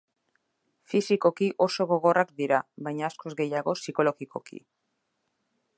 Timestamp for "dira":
2.41-2.63